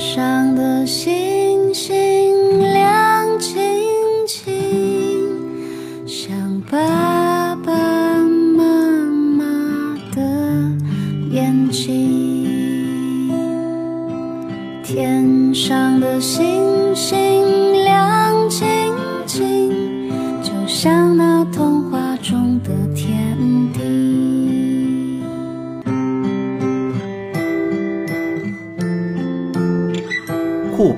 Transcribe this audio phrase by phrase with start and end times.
[0.00, 1.29] 上的星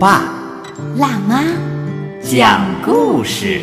[0.03, 0.25] 爸
[0.97, 1.45] 辣妈
[2.21, 3.61] 讲故事，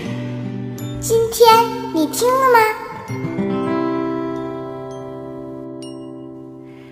[1.02, 1.46] 今天
[1.94, 2.60] 你听了吗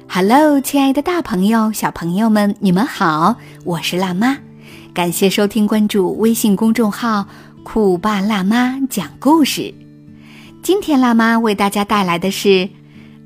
[0.10, 4.38] ？Hello，亲爱的大朋友、小朋友们，你们好，我是辣妈，
[4.94, 7.26] 感谢收听、关注微信公众号
[7.64, 9.74] “酷爸辣妈讲故事”。
[10.62, 12.68] 今天辣妈为大家带来的是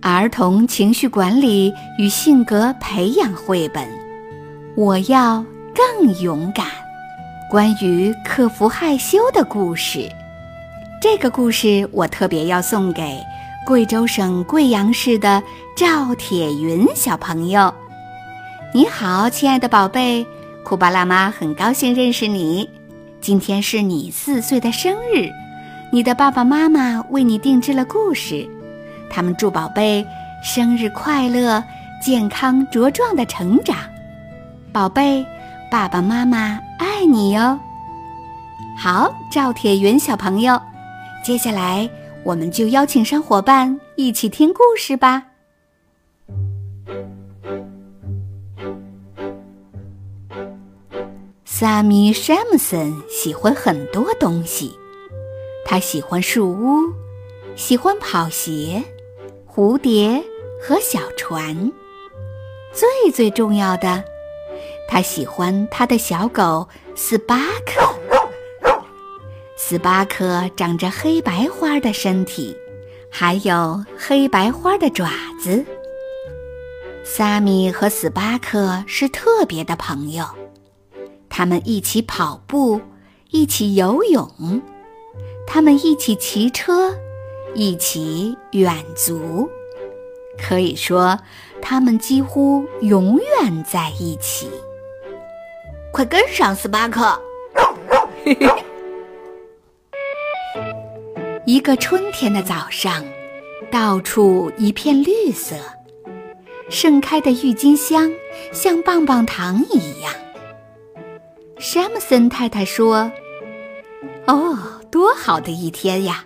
[0.04, 3.84] 儿童情绪管理与性格培养绘本。
[4.78, 5.44] 我要。
[5.74, 6.66] 更勇敢，
[7.50, 10.10] 关于克服害羞的故事。
[11.02, 13.18] 这个故事我特别要送给
[13.66, 15.42] 贵州省贵阳市的
[15.76, 17.74] 赵铁云小朋友。
[18.74, 20.26] 你好，亲爱的宝贝，
[20.64, 22.70] 酷巴辣妈很高兴认识你。
[23.22, 25.30] 今天是你四岁的生日，
[25.92, 28.48] 你的爸爸妈妈为你定制了故事，
[29.10, 30.06] 他们祝宝贝
[30.44, 31.64] 生日快乐，
[32.04, 33.78] 健康茁壮的成长，
[34.74, 35.26] 宝贝。
[35.72, 37.58] 爸爸妈妈爱你哟。
[38.78, 40.62] 好，赵铁云小朋友，
[41.24, 41.90] 接下来
[42.26, 45.24] 我们就邀请上伙伴一起听故事吧。
[51.46, 54.78] 萨米·山姆森喜欢很多东西，
[55.66, 56.94] 他喜欢树屋，
[57.56, 58.84] 喜欢跑鞋、
[59.48, 60.22] 蝴蝶
[60.62, 61.72] 和小船，
[62.74, 64.04] 最最重要的。
[64.92, 67.82] 他喜欢他的小狗斯巴克。
[69.56, 72.54] 斯巴克长着黑白花的身体，
[73.10, 75.10] 还有黑白花的爪
[75.40, 75.64] 子。
[77.06, 80.26] 萨米和斯巴克是特别的朋友，
[81.30, 82.82] 他们一起跑步，
[83.30, 84.62] 一起游泳，
[85.48, 86.94] 他们一起骑车，
[87.56, 89.50] 一起远足。
[90.38, 91.18] 可以说，
[91.62, 94.52] 他们几乎永远在一起。
[95.92, 97.22] 快跟上，斯巴克！
[101.46, 103.04] 一个春天的早上，
[103.70, 105.56] 到处一片绿色，
[106.70, 108.12] 盛开的郁金香
[108.54, 110.14] 像棒棒糖一样。
[111.60, 113.12] 山姆森太太说
[114.28, 114.58] ：“哦，
[114.90, 116.24] 多好的一天呀！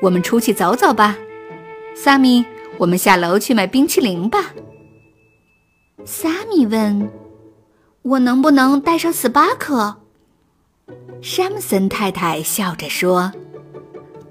[0.00, 1.18] 我们出去走走吧。”
[1.96, 2.44] 萨米，
[2.78, 4.54] 我们下楼去买冰淇淋吧。
[6.04, 7.10] 萨米问。
[8.02, 9.96] 我能不能带上斯巴克？
[11.20, 13.32] 山姆森太太笑着说：“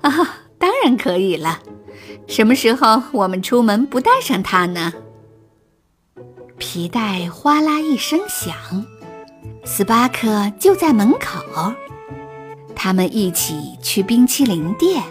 [0.02, 0.12] 啊，
[0.58, 1.60] 当然可以了。
[2.28, 4.92] 什么时候我们出门不带上它呢？”
[6.58, 8.54] 皮带哗啦一声响，
[9.64, 11.74] 斯巴克就在门口。
[12.76, 15.04] 他们一起去冰淇淋店。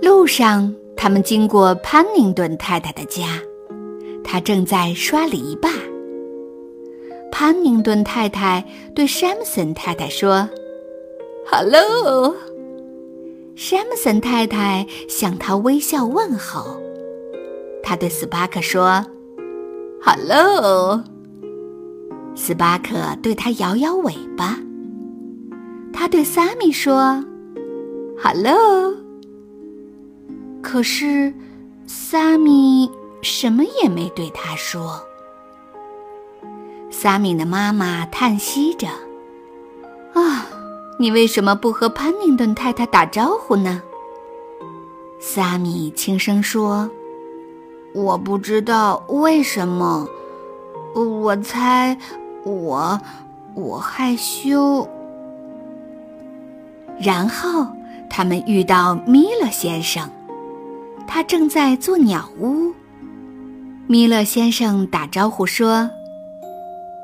[0.00, 3.40] 路上，他们经过潘宁顿太太的家。
[4.32, 5.68] 他正在刷篱笆。
[7.30, 10.48] 潘宁顿太太对山姆森太太说
[11.44, 12.34] ：“Hello。”
[13.54, 16.80] 山姆森太太向他微笑问候。
[17.82, 19.04] 他对斯巴克说
[20.00, 21.04] ：“Hello。”
[22.34, 24.58] 斯巴克对他摇摇尾巴。
[25.92, 27.22] 他对萨米说
[28.18, 28.94] ：“Hello。”
[30.62, 31.34] 可是，
[31.86, 32.90] 萨米。
[33.22, 35.02] 什么也没对他说。
[36.90, 38.88] 萨米的妈妈叹息着
[40.12, 40.46] ：“啊，
[40.98, 43.82] 你为什么不和潘宁顿太太打招呼呢？”
[45.18, 46.90] 萨米轻声说
[47.94, 50.06] ：“我不知道为什么，
[50.94, 51.96] 我猜
[52.44, 53.00] 我
[53.54, 54.86] 我害羞。”
[57.00, 57.66] 然后
[58.10, 60.10] 他们遇到米勒先生，
[61.06, 62.72] 他正在做鸟屋。
[63.92, 65.90] 米勒先生打招呼说：“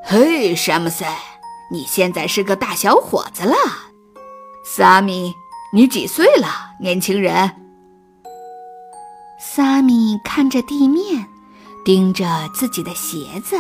[0.03, 1.07] 嘿，山姆森，
[1.71, 3.55] 你现在是个大小伙子了。
[4.65, 5.35] 萨米，
[5.71, 6.49] 你几岁了，
[6.81, 7.55] 年轻人？”
[9.39, 11.27] 萨米看着地面，
[11.85, 13.59] 盯着自己的鞋子。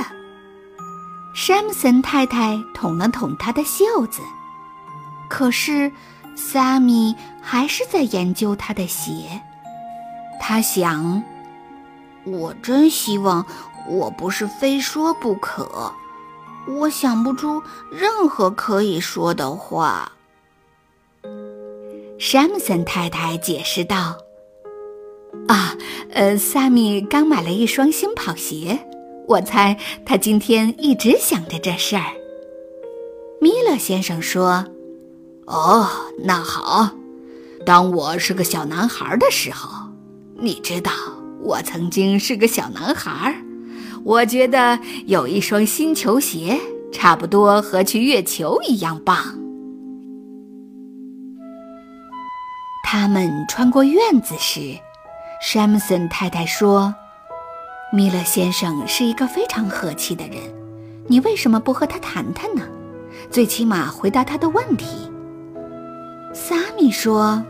[1.34, 4.22] 山姆森太太捅了捅他的袖子，
[5.28, 5.92] 可是
[6.34, 9.42] 萨米还是在研究他的鞋。
[10.40, 11.22] 他想。
[12.25, 13.47] 我真希望
[13.88, 15.93] 我不是非说不可。
[16.67, 20.12] 我想不出任何可以说的话。
[22.19, 24.19] 山姆森太太解释道
[25.49, 25.75] ：“啊，
[26.12, 28.87] 呃，萨米刚买了一双新跑鞋，
[29.26, 32.12] 我猜他今天一直想着这事儿。”
[33.41, 34.67] 米勒先生说
[35.47, 35.88] ：“哦，
[36.25, 36.91] 那好。
[37.65, 39.70] 当我是个小男孩的时候，
[40.37, 40.91] 你知道，
[41.40, 43.35] 我曾经是个小男孩。
[44.05, 46.58] 我觉得有一双新球鞋，
[46.93, 49.19] 差不多和去月球一样棒。”
[52.85, 54.79] 他们穿过院子时，
[55.43, 56.94] 山姆森太太说
[57.93, 60.38] ：“米勒先生是一个非常和气的人，
[61.06, 62.62] 你为什么不和他谈谈呢？
[63.31, 65.11] 最起码回答他的问题。”
[66.32, 67.44] 萨米说：“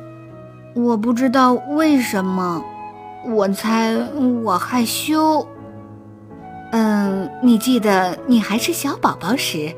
[0.75, 2.65] 我不知道为什么，
[3.27, 3.95] 我猜
[4.45, 5.47] 我害羞。”
[6.73, 9.75] 嗯，你记得你还是小宝宝时，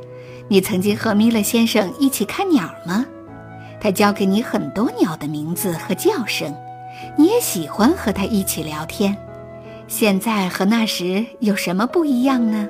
[0.49, 3.07] 你曾经和米勒先生一起看鸟吗？
[3.81, 6.55] 他教给你很多鸟的名字和叫声，
[7.17, 9.17] 你也喜欢和他一起聊天。
[9.87, 12.69] 现在和那时有什么不一样呢？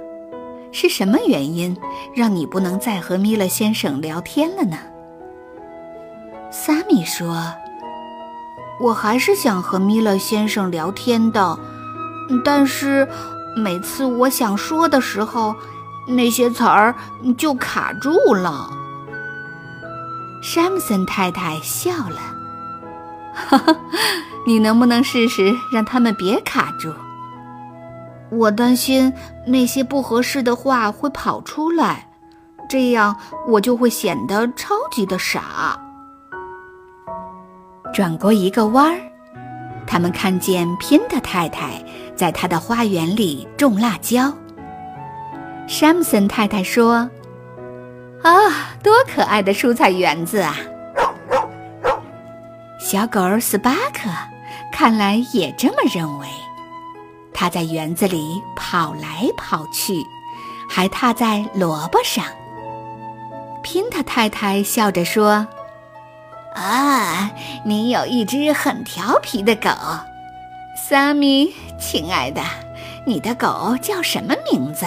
[0.73, 1.77] 是什么原因
[2.15, 4.79] 让你不能再和米勒先生聊天了呢？
[6.51, 7.53] 萨米说
[8.81, 11.59] ：“我还是想和米勒先生聊天的，
[12.44, 13.06] 但是
[13.55, 15.55] 每次我想说的时候，
[16.06, 16.94] 那些词儿
[17.37, 18.71] 就卡住了。”
[20.43, 22.19] 山姆森太太笑了，
[23.35, 23.77] 哈哈，
[24.47, 26.94] 你能不能试试让他们别卡住？
[28.31, 29.12] 我担心
[29.47, 32.09] 那些不合适的话会跑出来，
[32.71, 33.15] 这样
[33.47, 35.79] 我就会显得超级的傻。
[37.93, 39.01] 转过一个弯儿，
[39.87, 41.73] 他们看见拼特太太
[42.15, 44.33] 在他的花园里种辣椒。
[45.67, 47.11] 山姆森太太说。
[48.23, 50.55] 啊，多可爱的蔬菜园子啊！
[52.79, 54.11] 小狗斯巴克
[54.71, 56.27] 看来也这么认为。
[57.33, 60.05] 它在园子里跑来跑去，
[60.69, 62.23] 还踏在萝卜上。
[63.63, 65.47] 拼特太太笑着说
[66.55, 67.31] ：“啊，
[67.64, 69.70] 你有一只很调皮的狗，
[70.76, 72.43] 萨米，亲爱的，
[73.06, 74.87] 你的狗叫什么名字？”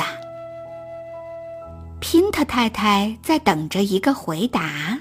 [2.00, 5.00] 宾特太太在等着一个回答，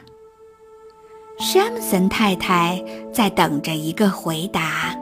[1.39, 2.83] 山姆森太太
[3.13, 4.97] 在等着一个回答，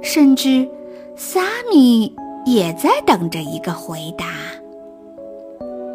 [0.00, 0.68] 甚至
[1.16, 2.14] 萨米
[2.46, 4.26] 也在等着一个回答。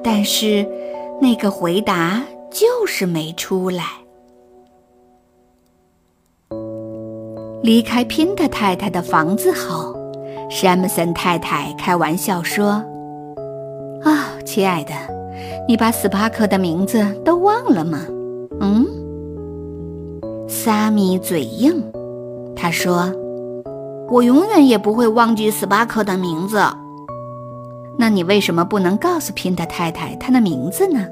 [0.04, 0.68] 但是，
[1.22, 2.22] 那个回答
[2.52, 3.86] 就是没出来。
[7.70, 9.96] 离开拼特太太的房子后，
[10.50, 12.84] 山姆森太太开玩笑说。
[14.02, 14.94] 啊，亲爱的，
[15.68, 18.00] 你把斯巴克的名字都忘了吗？
[18.60, 18.88] 嗯，
[20.48, 21.80] 萨米嘴硬，
[22.56, 23.14] 他说
[24.10, 26.60] ：“我永远也不会忘记斯巴克的名字。”
[28.00, 31.06] 那你为什么不能告诉拼特太太他的名字呢？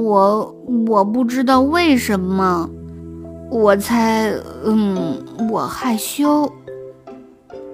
[0.00, 0.56] 我
[0.88, 2.66] 我不知道为什么，
[3.50, 4.32] 我猜，
[4.64, 6.52] 嗯，我害羞。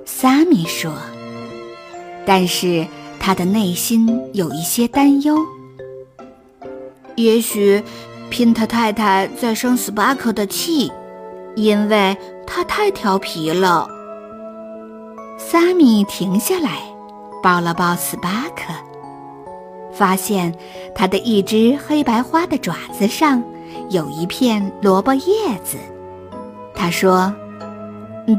[0.04, 0.92] 萨米说，
[2.24, 2.86] 但是。
[3.26, 5.38] 他的内心有一些担忧。
[7.16, 7.82] 也许，
[8.28, 10.92] 宾特太太在生斯巴克的气，
[11.56, 12.14] 因为
[12.46, 13.88] 他太调皮了。
[15.38, 16.82] 萨米停下来，
[17.42, 18.74] 抱了抱斯巴克，
[19.90, 20.54] 发现
[20.94, 23.42] 他的一只黑白花的爪子上
[23.90, 25.76] 有一片萝卜叶子。
[26.74, 27.32] 他说：“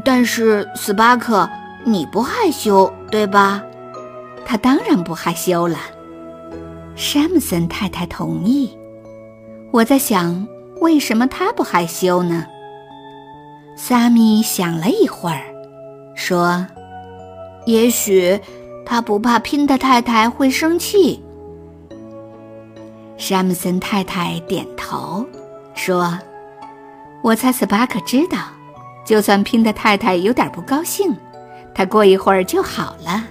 [0.04, 1.48] 但是，斯巴克，
[1.84, 3.62] 你不害羞，对吧？”
[4.44, 5.78] 他当然不害羞了，
[6.94, 8.76] 山姆森太太同意。
[9.72, 10.46] 我在想，
[10.80, 12.46] 为什么他不害羞呢？
[13.76, 15.42] 萨米想了一会儿，
[16.14, 16.66] 说
[17.66, 18.38] ：“也许
[18.84, 21.22] 他不怕拼的太太会生气。”
[23.16, 25.26] 山姆森太太点头，
[25.74, 26.18] 说
[27.22, 28.38] ：“我猜斯巴克知道，
[29.04, 31.16] 就算拼的太太有点不高兴，
[31.74, 33.24] 他过一会儿就好了。”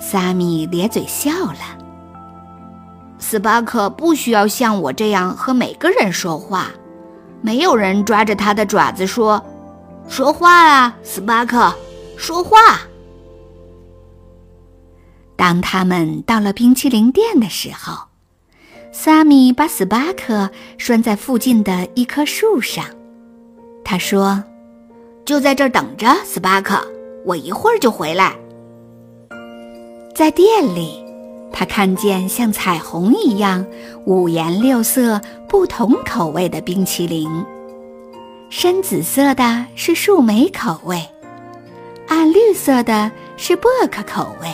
[0.00, 1.78] 萨米咧嘴笑了。
[3.18, 6.70] 斯巴克不需要像我这样和每个人说话，
[7.42, 9.44] 没有人抓着他的爪子说
[10.08, 11.72] ：“说话啊，斯巴克，
[12.16, 12.56] 说话。”
[15.36, 18.09] 当他们到了冰淇淋店的时候，
[18.92, 22.84] 萨米把斯巴克拴在附近的一棵树上。
[23.84, 24.42] 他说
[25.24, 26.80] ：“就在这儿等着，斯巴克，
[27.24, 28.36] 我一会儿就回来。
[30.14, 31.02] 在店里，
[31.52, 33.64] 他看见像彩虹一样
[34.06, 37.28] 五颜六色、不同口味的冰淇淋。
[38.50, 41.00] 深紫色的是树莓口味，
[42.08, 44.52] 暗绿色的是薄荷口味，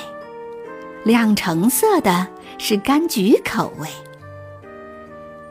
[1.04, 2.26] 亮橙色的
[2.58, 3.88] 是柑橘口味。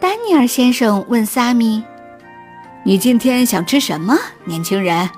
[0.05, 1.83] 丹尼尔先生问萨米
[2.85, 5.09] ：“你今天想吃什么，年轻人？”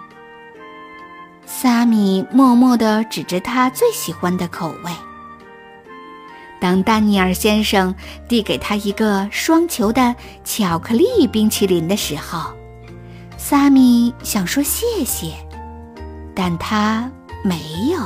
[1.46, 4.92] 萨米默默地指着他最喜欢的口味。
[6.62, 7.94] 当丹尼尔先生
[8.30, 10.16] 递给他一个双球的
[10.46, 12.54] 巧克力冰淇淋的时候，
[13.38, 15.34] 萨米想说谢谢，
[16.34, 17.12] 但他
[17.44, 17.60] 没
[17.92, 18.00] 有。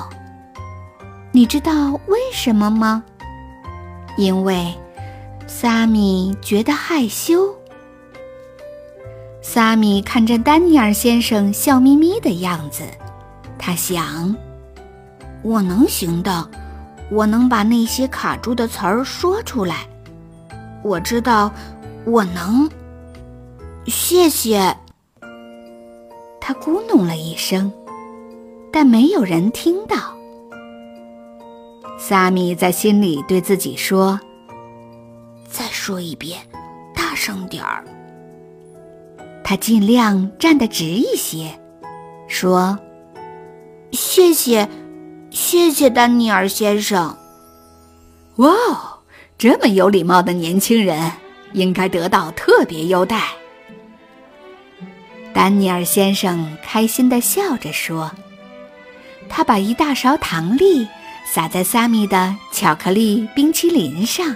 [1.32, 3.04] 你知道为什么吗？
[4.18, 4.76] 因为
[5.53, 7.53] 萨米觉得害羞。
[9.41, 12.84] 萨米看着丹尼尔先生笑眯眯的样子，
[13.60, 14.36] 他想
[15.43, 16.50] ：“我能行的，
[17.12, 19.86] 我能把那些卡住的词儿说出来。
[20.84, 21.51] 我知道，
[22.05, 22.67] 我能。
[23.86, 24.75] 谢谢。”
[26.41, 27.72] 他咕哝了一声，
[28.72, 29.98] 但没有人听到。
[32.00, 34.20] 萨米在心里对自己说
[35.84, 36.40] ：“说一遍，
[36.94, 37.84] 大声点儿。”
[39.44, 41.60] 他尽量站得直一些，
[42.28, 42.78] 说
[43.92, 44.70] ：“谢谢，
[45.32, 47.18] 谢谢，丹尼尔先生。”
[48.38, 49.00] 哇哦，
[49.40, 51.12] 这么有礼貌的年轻人，
[51.54, 53.30] 应该得到特别优待。
[55.34, 58.12] 丹尼尔先生开心地笑着说
[59.28, 60.88] ：“他把一大勺糖粒
[61.26, 64.36] 撒在萨米的巧克力冰淇淋上。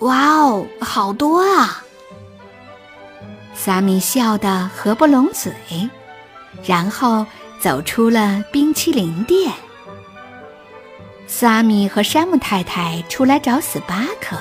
[0.00, 1.84] 哇哦，好多啊！”
[3.54, 5.52] 萨米笑得合不拢嘴，
[6.64, 7.26] 然后
[7.60, 9.52] 走出了冰淇淋店。
[11.26, 14.36] 萨米和山姆太太出来找斯巴克，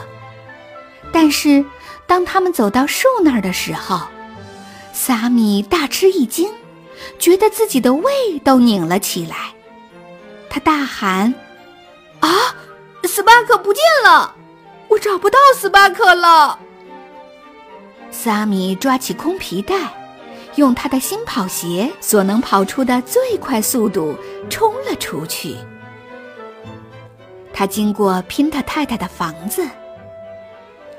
[1.11, 1.65] 但是
[2.05, 3.99] 当他们走到树那儿的时候，
[4.93, 6.49] 萨米大吃一惊，
[7.19, 9.35] 觉得自己的胃都拧了起来。
[10.49, 11.33] 他大喊
[12.21, 12.29] ：“啊，
[13.03, 14.33] 斯巴克不见了！
[14.89, 16.59] 我找不到斯巴克了！”
[18.11, 19.75] 萨米抓起空皮带，
[20.55, 24.17] 用他的新跑鞋所能跑出的最快速度
[24.49, 25.55] 冲了出去。
[27.53, 29.67] 他经过拼特太太的房子。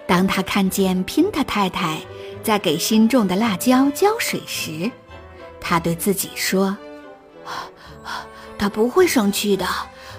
[0.07, 1.99] 当他看见拼特太太
[2.43, 4.91] 在给新种的辣椒浇水时，
[5.61, 6.77] 他对自己说
[8.59, 9.67] ：“他不会生气的，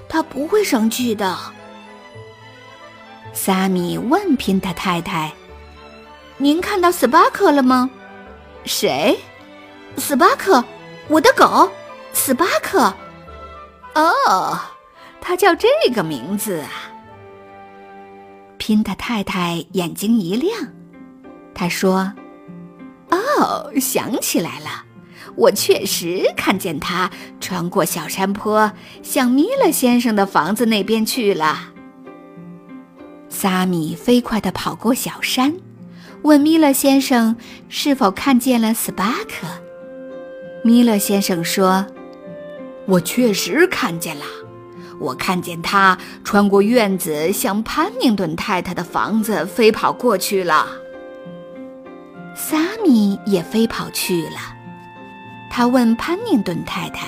[0.08, 1.38] 他不会生气的。”
[3.41, 5.31] 萨米问 pinta 太太。
[6.36, 7.89] 您看到斯巴克了吗？
[8.65, 9.17] 谁？
[9.96, 10.62] 斯巴克，
[11.08, 11.72] 我的狗，
[12.12, 12.93] 斯巴克。
[13.96, 14.60] 哦，
[15.22, 16.91] 他叫这个名字啊。
[18.58, 20.74] 拼的太太眼睛一亮，
[21.55, 22.12] 他说
[23.10, 24.84] ：“哦，想起来了，
[25.38, 31.69] 我确实看见他穿过小山坡，向米勒先生的房子那边去了。”
[33.41, 35.55] 萨米飞快地跑过小山。
[36.24, 37.38] 问米勒先生
[37.69, 39.48] 是否看见了斯巴克？
[40.62, 41.86] 米勒先生说
[42.86, 44.25] ：“我确实看见了，
[45.00, 50.67] 我看见他穿过院子，向潘宁顿太太的房子飞跑过去了。”
[52.36, 54.39] 萨米也飞跑去了。
[55.50, 57.08] 他问潘宁顿太太：“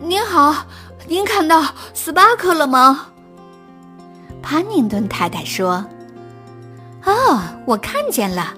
[0.00, 0.64] 您好，
[1.06, 1.62] 您看到
[1.92, 3.08] 斯巴克了吗？”
[4.42, 5.84] 潘宁顿太太说。
[7.04, 8.54] 哦，我看见了，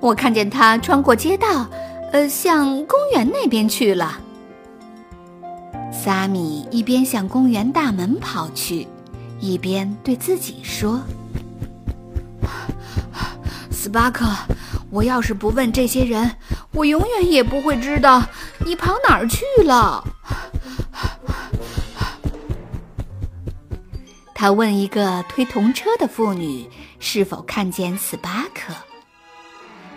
[0.00, 1.66] 我看见他穿过街道，
[2.12, 4.18] 呃，向公园那边去了。
[5.92, 8.86] 萨米一边向公园大门跑去，
[9.38, 11.00] 一边对自己说
[13.70, 14.26] ：“斯巴克，
[14.90, 16.36] 我要是不问这些人，
[16.72, 18.22] 我永远也不会知道
[18.64, 20.02] 你跑哪儿去了。”
[24.40, 26.66] 他问一个推童车的妇女
[26.98, 28.72] 是否看见斯巴克。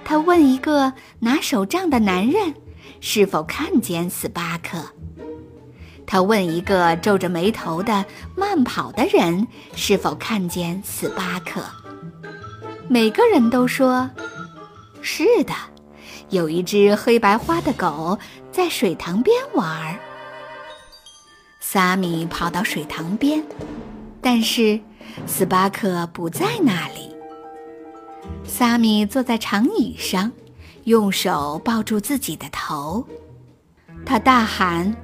[0.04, 2.54] 他问一个拿手杖的男人
[3.00, 4.86] 是否看见斯巴克。
[6.06, 8.04] 他问一个皱着眉头的
[8.36, 9.48] 慢跑的人
[9.78, 11.64] 是否看见斯巴克。
[12.90, 14.10] 每个人都说
[15.02, 15.54] ：“是的，
[16.32, 18.20] 有一只黑白花的狗
[18.52, 19.98] 在水塘边玩。”
[21.64, 23.42] 萨米跑到水塘边。
[24.24, 24.80] 但是，
[25.28, 27.14] 斯巴克不在那里。
[28.46, 30.32] 萨米坐在长椅上，
[30.86, 33.06] 用手抱住自己的头。
[34.06, 34.96] 他大喊：“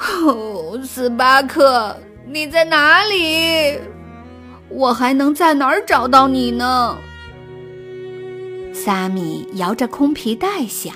[0.00, 1.94] 哦，斯巴克，
[2.26, 3.78] 你在哪里？
[4.70, 6.96] 我还能在哪儿找到你呢？”
[8.72, 10.94] 萨米摇着空皮带想：“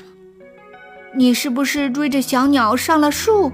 [1.15, 3.53] 你是不是追着小鸟上了树，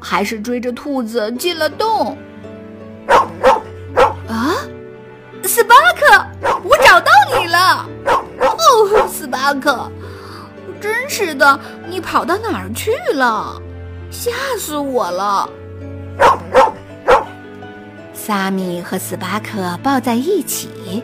[0.00, 2.16] 还是追着兔子进了洞？”
[5.56, 6.26] 斯巴克，
[6.64, 7.88] 我找到你了！
[8.40, 9.90] 哦，斯巴克，
[10.78, 11.58] 真是的，
[11.88, 13.58] 你跑到哪儿去了？
[14.10, 15.48] 吓死我了！
[18.12, 21.02] 萨米和斯巴克抱在一起，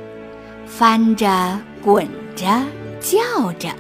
[0.66, 2.06] 翻着、滚
[2.36, 2.44] 着、
[3.00, 3.70] 叫着，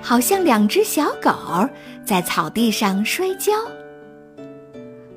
[0.00, 1.32] 好像两只小狗
[2.04, 3.54] 在草地上摔跤。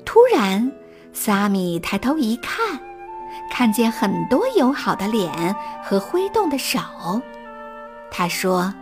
[0.04, 0.68] 突然，
[1.12, 2.76] 萨米抬头一看，
[3.56, 6.80] 看见很多友好的脸和挥动的手。
[8.10, 8.74] 他说：“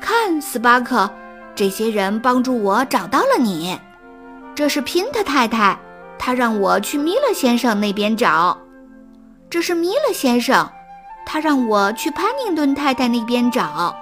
[0.00, 1.10] 看，斯巴克，
[1.54, 3.78] 这些人帮助我找到了你。
[4.54, 5.78] 这是拼特太太，
[6.18, 8.56] 她让我去米勒先生那边找。
[9.50, 10.66] 这是米勒先生，
[11.26, 13.94] 他让我去潘宁顿太太那边找。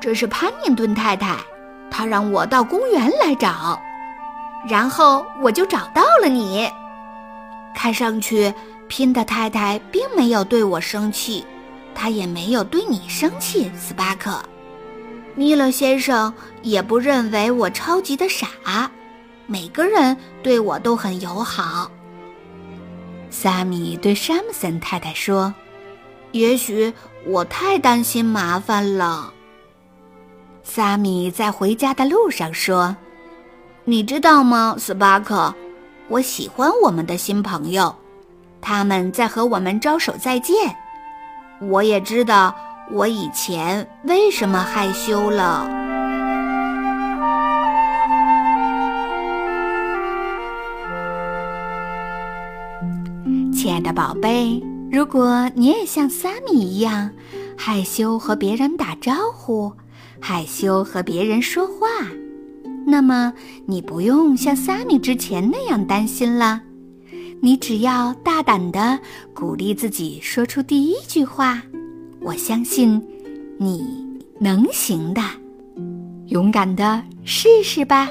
[0.00, 1.36] 这是潘宁顿太太，
[1.88, 3.80] 她让我到公园来找。
[4.68, 6.68] 然后我就找到了你。
[7.76, 8.52] 看上去
[8.90, 11.46] 拼的太太并没有对我生气。”
[11.94, 14.42] 他也没有对你生气，斯巴克。
[15.34, 16.32] 米勒先生
[16.62, 18.90] 也不认为我超级的傻。
[19.46, 21.90] 每个人对我都很友好。
[23.28, 25.52] 萨米对山姆森太太说
[26.32, 26.92] ：“也许
[27.26, 29.32] 我太担心麻烦了。”
[30.62, 32.96] 萨米在回家的路上说
[33.84, 35.52] ：“你知道吗，斯巴克？
[36.08, 37.94] 我喜欢我们的新朋友，
[38.60, 40.56] 他们在和我们招手再见。”
[41.60, 42.54] 我也知道
[42.90, 45.68] 我以前为什么害羞了，
[53.52, 54.62] 亲爱的宝贝。
[54.90, 57.10] 如果你也像萨米一样
[57.56, 59.70] 害羞和别人打招呼，
[60.18, 61.86] 害羞和别人说话，
[62.86, 63.32] 那么
[63.66, 66.62] 你不用像萨米之前那样担心了。
[67.42, 68.98] 你只要大胆的
[69.32, 71.62] 鼓励自己说出第一句话，
[72.20, 73.02] 我相信
[73.58, 73.82] 你
[74.38, 75.22] 能行的，
[76.26, 78.08] 勇敢的试试吧。